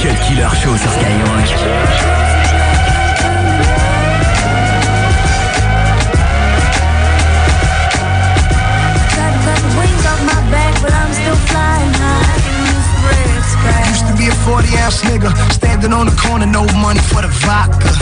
[0.00, 2.31] Cut Killer Show sur Skyrock.
[14.32, 17.92] A 40 ounce nigga, standing on the corner, no money for the vodka.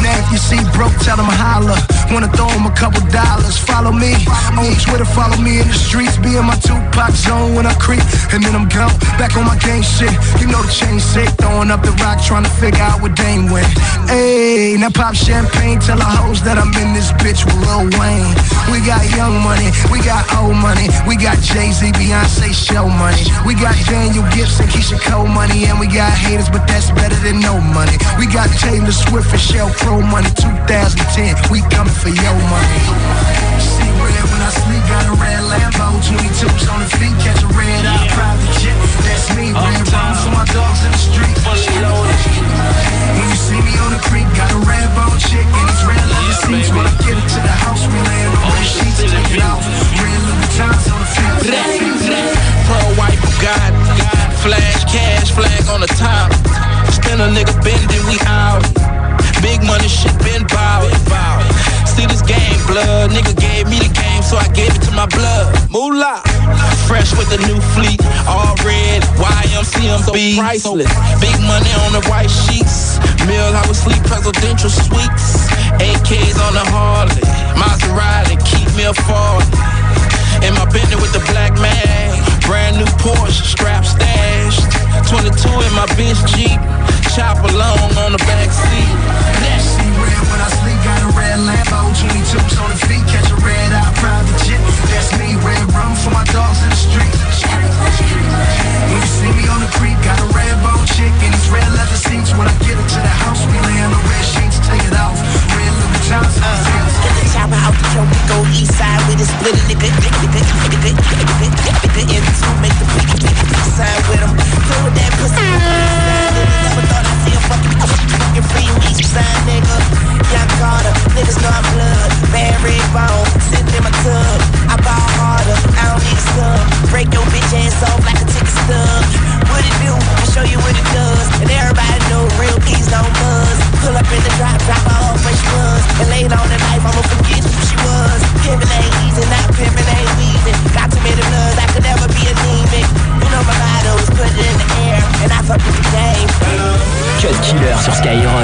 [0.00, 1.76] Now if you see broke, tell him holler.
[2.08, 3.56] Wanna throw him a couple dollars.
[3.58, 4.16] Follow me
[4.56, 6.16] on Twitter, follow me in the streets.
[6.16, 8.00] Be in my Tupac zone when I creep,
[8.32, 8.92] and then I'm gone.
[9.20, 10.12] Back on my gang shit.
[10.40, 13.52] You know the chain sick, throwing up the rock, trying to figure out what Dame
[13.52, 13.68] went.
[14.08, 18.32] Hey, now pop champagne, tell the hoes that I'm in this bitch with Lil Wayne.
[18.72, 23.24] We got young money, we got old money, we got Jay Z, Beyonce show money,
[23.44, 27.40] we got Daniel Gibson, Keyshia Cole money, and we got haters, but that's better than
[27.40, 27.96] no money.
[28.18, 32.80] We got Taylor Swift and Shell Pro money, 2010, we coming for your money.
[33.58, 37.48] See red when I sleep, got a red Lambo, 22s on the feet, catch a
[37.56, 38.33] red eye,
[67.18, 69.02] with the new fleet, all red.
[69.18, 70.90] YMCM so priceless.
[71.20, 72.98] Big money on the white sheets.
[73.26, 75.48] Meal I would sleep presidential suites.
[75.78, 77.24] AKs on the Harley,
[77.58, 80.46] Maserati keep me a 40.
[80.46, 82.22] In my Bentley with the black man.
[82.46, 84.68] Brand new Porsche, strap stashed.
[85.08, 86.60] 22 in my bitch Jeep.
[87.14, 88.90] Chop along on the back seat.
[89.62, 90.63] See red when I
[91.34, 94.60] red Lambo, 22s on the feet, catch a red eye, private jet.
[94.90, 97.10] That's me, red rum for my dogs in the street.
[98.90, 99.93] When you see me on the creek,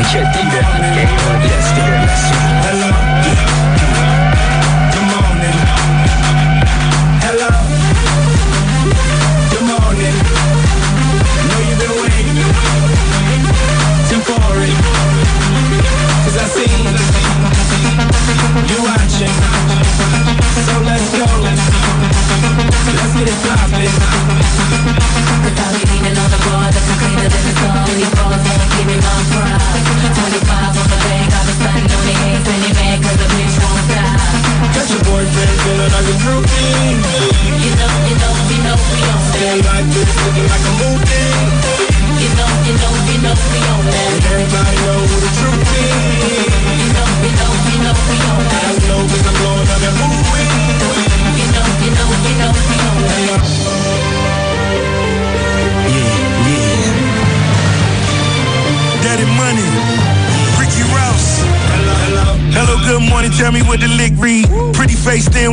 [0.02, 0.79] 上一切地。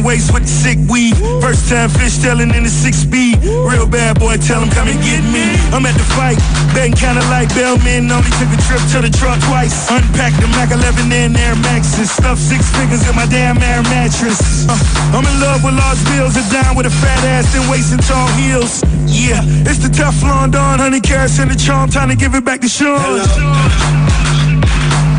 [0.07, 1.11] Waist with the sick weed.
[1.43, 3.43] First time fish telling in the six speed.
[3.43, 5.59] Real bad boy, tell him come and get me.
[5.75, 6.39] I'm at the fight,
[6.71, 8.07] betting kinda like Bellman.
[8.07, 9.91] Only took a trip to the truck twice.
[9.91, 12.07] Unpacked the Mac 11 in Air Maxes.
[12.09, 14.39] Stuffed six figures in my damn air mattress.
[14.71, 14.79] Uh,
[15.11, 18.01] I'm in love with large bills and down with a fat ass and waist and
[18.07, 18.79] tall heels.
[19.03, 21.91] Yeah, it's the Teflon Don, honey carrots and the charm.
[21.91, 22.95] Time to give it back to Sean.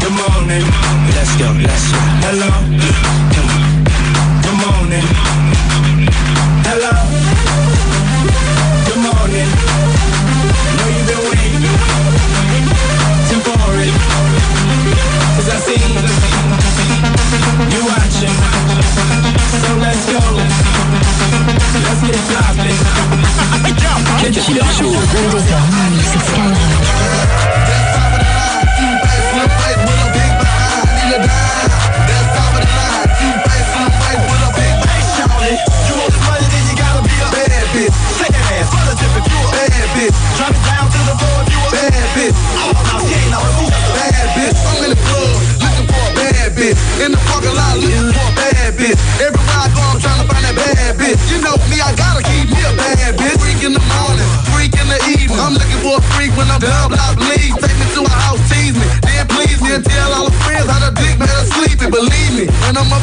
[0.01, 0.65] Good morning.
[1.13, 2.01] Let's go, let's go.
[2.25, 2.49] Hello.
[3.37, 3.58] Good
[4.89, 5.05] morning.
[6.65, 7.08] Hello.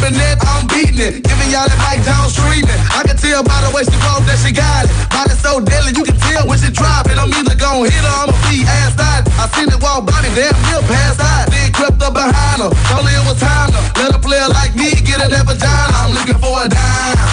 [0.03, 1.24] In that, I'm beating it.
[1.24, 2.77] Giving y'all that Mike Jones treatment.
[2.92, 4.92] I can tell by the way she walk that she got it.
[5.09, 7.18] Body so deadly, you can tell when she drop it.
[7.18, 9.25] I'm either gon' hit her, I'ma be ass out.
[9.39, 11.50] I seen it walk by me, damn near passed out.
[11.50, 12.69] Then crept up behind her.
[12.92, 15.95] Told her it was time to let a player like me get in that vagina.
[15.95, 17.25] I'm looking for a dime.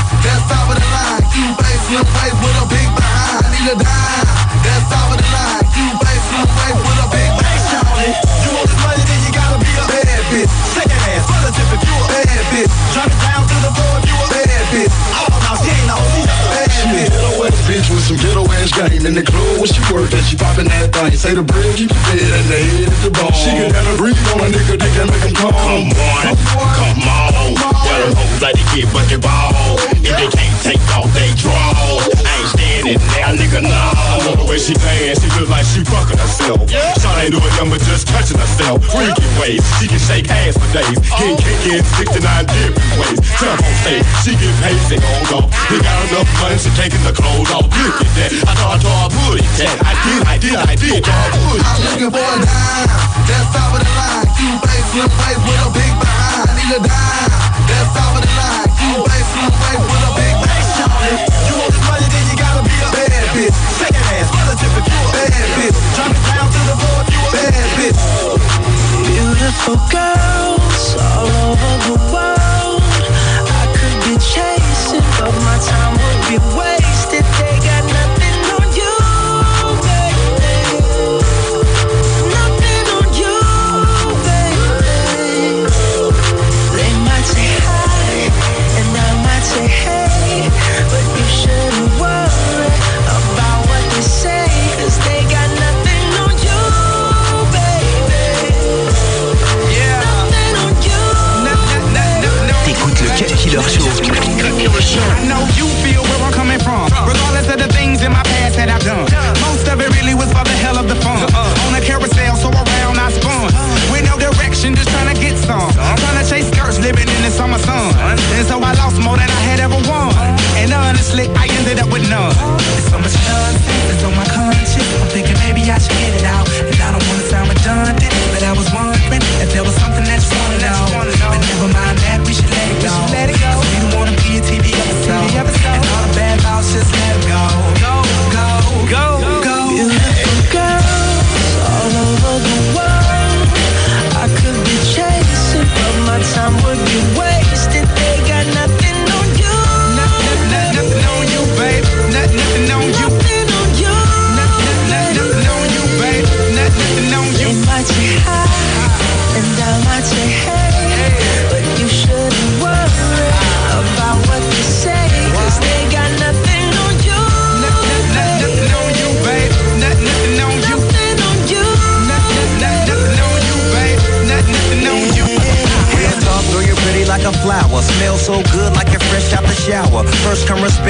[18.69, 21.17] Some game in the club when she work that she poppin' that thing.
[21.17, 23.33] Say the bread keep the bed and the head is the bone.
[23.33, 25.53] She can have a breathe on a nigga, they can make him come.
[25.53, 26.37] Come on,
[26.77, 27.33] come on.
[27.59, 29.52] Tell them hoes like to get bucket ball.
[34.73, 36.65] She playing, she look like she fucking herself.
[37.01, 38.81] Shot ain't doing nothing but just touching herself.
[38.89, 40.97] Freaky ways, she can shake ass for days.
[40.97, 43.19] Get kick in 69 different ways.
[43.37, 45.51] Tell on stage, she get paid, say hold on.
[45.69, 47.69] They got enough money, she taking the clothes off.
[47.69, 49.77] Look at that, I thought I told her booty tat.
[49.85, 52.89] I did, I did, I did, draw booty I'm looking for a dime.
[53.29, 54.29] That's top of the line.
[54.41, 56.49] Cute face, slim face with a big behind.
[56.49, 57.52] I need a dime.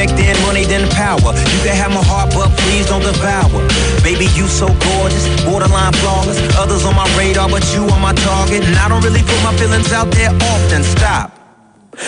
[0.03, 1.33] First come respect, then money, then power.
[1.53, 3.63] You can have my heart, but please don't devour.
[4.03, 6.39] Baby, you so gorgeous, borderline flawless.
[6.59, 8.65] Others on my radar, but you on my target.
[8.65, 10.83] And I don't really put my feelings out there often.
[10.83, 11.39] Stop.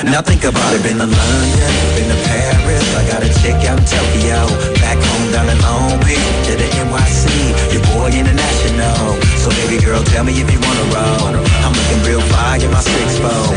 [0.02, 3.76] Now think about it, been to London, been to Paris, I got a check out
[3.84, 4.48] Tokyo,
[4.80, 9.23] back home down in Long Beach, to the NYC, your boy international.
[9.44, 11.36] So baby girl, tell me if you wanna roll.
[11.64, 13.54] I'm looking real fly in my six four,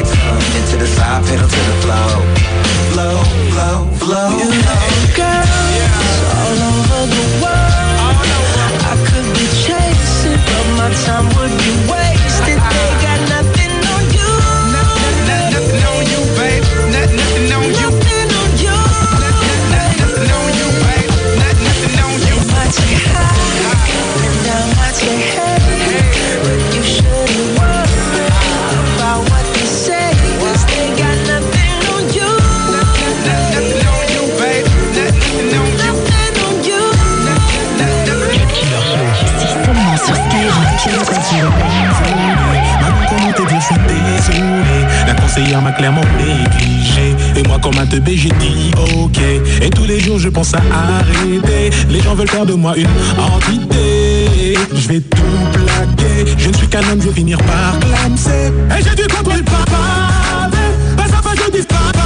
[0.59, 2.09] into the side, pedal to the flow,
[2.91, 4.29] flow, flow, flow.
[4.35, 5.26] Beautiful girls
[42.81, 44.85] Maman, comment te dire, je suis désolé.
[45.07, 47.15] La conseillère m'a clairement négligé.
[47.35, 49.17] Et moi, comme un teubé, j'ai dit ok.
[49.61, 51.71] Et tous les jours, je pense à arrêter.
[51.89, 54.55] Les gens veulent faire de moi une entité.
[54.73, 55.17] Je vais tout
[55.51, 56.31] plaquer.
[56.37, 58.51] Je ne suis qu'un homme, je vais finir par clamser.
[58.77, 60.49] Et j'ai du contrôle, papa.
[60.95, 62.03] Pas ça, pas je dis papa.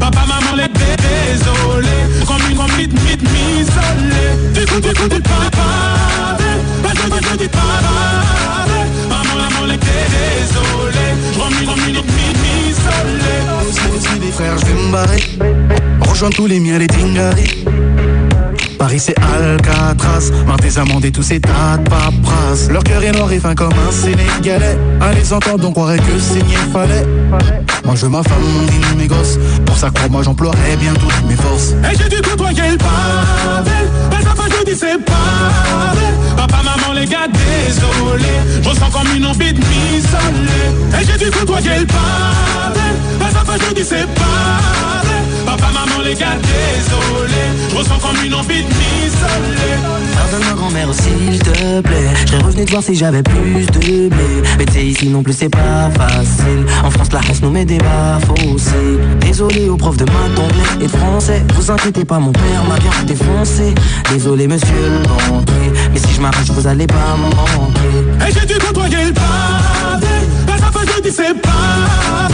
[0.00, 1.88] Maman, les désolé.
[2.26, 4.30] Comme une comme mythe, m'isoler.
[4.54, 5.93] Du coup, du coup, du papa.
[14.90, 15.18] Barré.
[16.08, 17.64] Rejoins tous les miens, les Tingari.
[18.78, 22.68] Paris c'est Alcatraz, Martes amendés tous ces tas de paperasse.
[22.70, 24.76] Leur cœur est noir et fin comme un Sénégalais.
[25.00, 27.06] À les entendre, on croirait que saigner fallait.
[27.84, 29.38] Moi je ma femme, mon dîner, mes gosses.
[29.64, 31.74] Pour ça, crois-moi, j'emploierai bien toutes mes forces.
[31.90, 33.70] Et j'ai dû côtoyer le pavé
[43.84, 47.34] Papa, maman, les gars, désolé.
[47.68, 49.76] Je ressens comme une envie de m'isoler.
[50.14, 52.08] Pardonne-moi grand-mère s'il te plaît.
[52.14, 54.42] Je serais revenu te voir si j'avais plus de blé.
[54.56, 56.64] Mais t'es ici non plus c'est pas facile.
[56.82, 58.18] En France la reste nous met des bas
[59.20, 61.42] Désolé aux profs de maths, d'anglais et de français.
[61.54, 63.74] Vous inquiétez pas mon père m'a bien défoncé.
[64.10, 65.72] Désolé monsieur le banquier.
[65.92, 68.28] Mais si je m'arrache vous allez pas me manquer.
[68.28, 70.06] Et j'ai dû côtoyer le pavé.
[70.46, 72.33] Mais ça fait je dis c'est maman,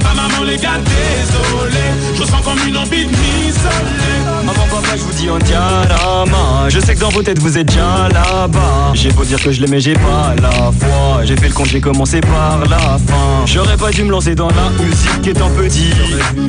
[0.00, 1.84] Papa, maman, les gars, désolé.
[2.14, 4.20] Je ressens comme une envie de m'isoler.
[4.44, 6.68] Maman, papa, je vous dis on tient la main.
[6.68, 8.92] Je sais que dans vos têtes vous êtes déjà là-bas.
[8.94, 11.24] J'ai beau dire que je l'aimais, j'ai pas la foi.
[11.24, 13.46] J'ai fait le compte, j'ai commencé par la fin.
[13.46, 15.92] J'aurais pas dû me lancer dans la musique étant petit.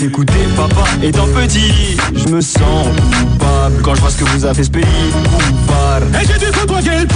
[0.04, 3.82] Écoutez papa étant petit Je me sens coupable.
[3.84, 6.08] Quand je vois ce que vous a fait ce pays coupable.
[6.22, 7.08] Et j'ai dû côtoyer le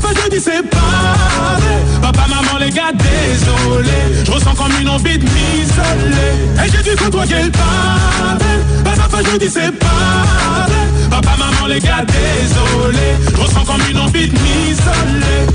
[0.00, 4.24] fait je dis c'est pavé Papa, maman, les gars, désolé.
[4.24, 6.32] Je ressens comme une envie de m'isoler.
[6.64, 8.54] Et j'ai dû côtoyer le pavé.
[8.96, 13.16] Ça fait je dis c'est pavé Papa, maman, les gars, désolé.
[13.34, 15.46] Je ressens comme une envie de m'isoler.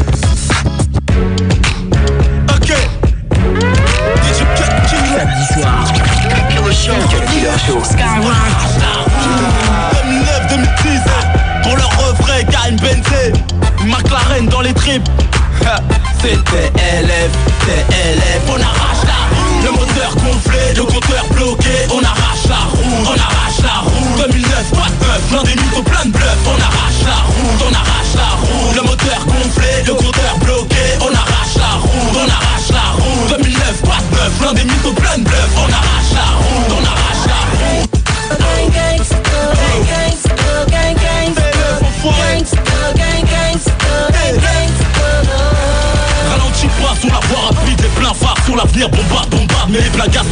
[2.50, 2.72] Ok.
[5.16, 5.86] Samedi soir?
[6.82, 7.80] Show.
[16.52, 16.68] C'était
[17.04, 17.32] LF,
[17.64, 19.64] TLF On arrache la roue.
[19.64, 21.88] Le moteur gonflé, le compteur bloqué.
[21.94, 24.18] On arrache la roue, on arrache la roue.
[24.28, 26.38] 2009, pas de neuf, l'un des mythos plein de bluff.
[26.46, 28.76] On arrache la roue, on arrache la roue.
[28.76, 30.84] Le moteur gonflé, le compteur bloqué.
[31.00, 33.28] On arrache la roue, on arrache la roue.
[33.30, 35.61] 2009, pas de neuf, l'un des mythos plein de bluff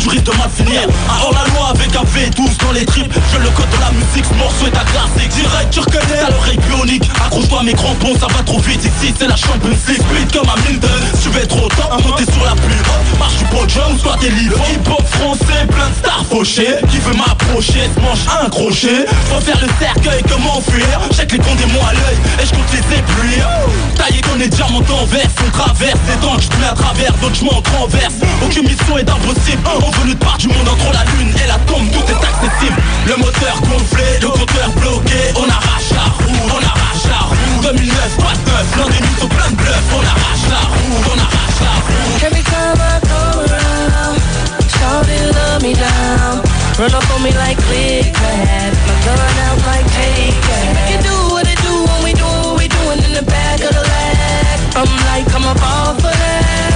[0.10, 3.80] risques de hors la loi avec un V12 dans les tripes, je le code de
[3.80, 5.30] la musique, ce morceau est à classique.
[5.30, 9.13] Direct, tu reconnais, t'as l'oreille bionique, accroche-toi à mes crampons, ça va trop vite ici,
[9.18, 10.89] c'est la Champions League, speed comme à Milton.
[11.22, 14.58] Tu veux être au top, monter sur la haute, marche du podium, soit t'es libre.
[14.72, 15.59] Hip-hop français,
[16.27, 19.05] qui veut m'approcher, se mange un crochet.
[19.29, 22.71] Faut faire le cercueil, comment fuir, check les condés moi à l'œil, et je compte
[22.71, 23.47] les éblouir.
[23.95, 27.35] Taillé comme les diamants en on traverse les dents, je te mets à travers, d'autres
[27.35, 28.15] je m'en renverse.
[28.43, 31.57] Aucune mission est impossible, on veut notre part du monde entre la lune et la
[31.65, 32.77] tombe, tout est accessible.
[33.07, 37.61] Le moteur gonflé, le compteur bloqué, on arrache la roue, on arrache la roue.
[37.63, 41.19] 2009, pas de neuf, l'un des mythos plein de bluff, on arrache la roue, on
[41.19, 42.19] arrache la roue.
[44.89, 46.41] Shawty love me down.
[46.79, 50.65] Run up on me like click clack, my gun out like take that.
[50.75, 53.60] Make it do what it do when we do what we doing in the back
[53.62, 54.58] of the lag.
[54.79, 56.74] I'm like, I'm a ball for that.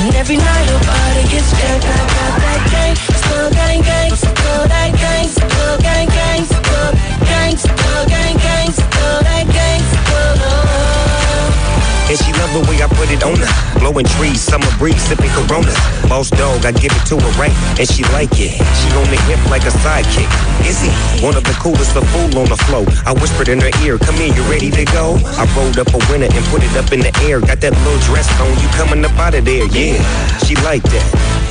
[0.00, 1.84] And every night her body gets jacked.
[1.84, 2.96] I got that gang,
[12.54, 13.50] the way I put it on her.
[13.82, 15.74] Blowing trees, summer breeze, sipping Corona.
[16.06, 18.54] Boss dog, I give it to her right, and she like it.
[18.78, 20.30] She on the hip like a sidekick.
[20.62, 22.86] Is he one of the coolest, the fool on the flow?
[23.04, 26.00] I whispered in her ear, "Come here, you ready to go?" I rolled up a
[26.06, 27.40] winner and put it up in the air.
[27.40, 29.66] Got that little dress on, you coming up out of there?
[29.66, 29.98] Yeah,
[30.46, 31.08] she like that.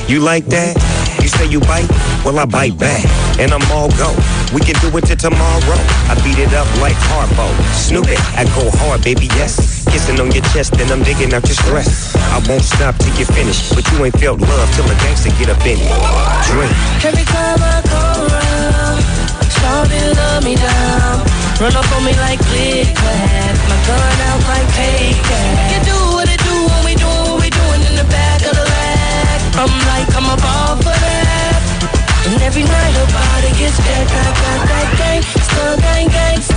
[0.07, 0.92] You like that?
[1.21, 1.89] You say you bite?
[2.25, 3.03] Well, I bite back,
[3.39, 4.15] and I'm all go.
[4.53, 5.79] We can do it till tomorrow.
[6.09, 7.47] I beat it up like Harpo.
[7.73, 9.85] Snoop it, I go hard, baby, yes.
[9.91, 12.15] Kissing on your chest, and I'm digging out your stress.
[12.31, 15.49] I won't stop till you finish, but you ain't felt love till a gangster get
[15.49, 15.91] up in it.
[16.49, 16.71] Drink.
[17.05, 19.03] Every time I come around,
[20.15, 21.25] love me down.
[21.61, 24.12] Run up on me like click clack, my gun
[32.55, 34.11] every night her body gets jacked.
[34.11, 36.52] I got that gang, still gang gang,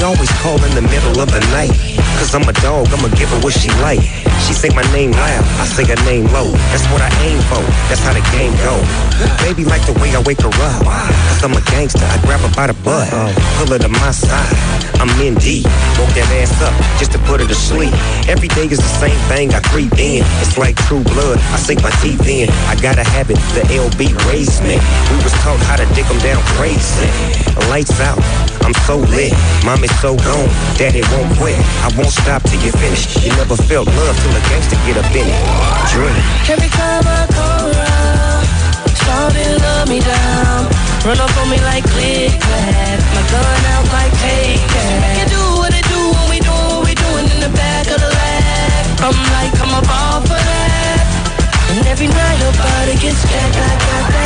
[0.00, 1.76] She always call in the middle of the night.
[2.16, 4.00] Cause I'm a dog, I'ma give her what she like.
[4.48, 6.48] She say my name loud, I say her name low.
[6.72, 8.80] That's what I aim for, that's how the game go.
[9.44, 10.88] Baby like the way I wake her up.
[10.88, 13.12] Cause I'm a gangster, I grab her by the butt.
[13.60, 14.56] Pull her to my side,
[14.96, 15.68] I'm in deep.
[16.00, 17.92] Woke that ass up just to put her to sleep.
[18.24, 20.24] Every day is the same thing, I creep in.
[20.40, 22.48] It's like true blood, I sink my teeth in.
[22.72, 24.80] I got a habit, the LB raised me.
[25.12, 27.04] We was taught how to dick them down crazy.
[27.68, 28.16] Lights out,
[28.62, 29.32] I'm so lit,
[29.64, 31.58] mom is so gone that it won't quit.
[31.84, 33.08] I won't stop till you finish.
[33.24, 35.42] You never felt love till the gangster get up in it.
[35.90, 36.14] Dream.
[36.46, 38.44] Every time I come around,
[38.94, 40.70] to love me down.
[41.04, 45.32] Run up on me like click clack, my gun out like take that.
[45.32, 48.10] do what it do when we do what we doing in the back of the
[48.12, 49.08] lab.
[49.08, 51.04] I'm like I'm a ball for that,
[51.72, 54.19] and every night your body gets fat like that.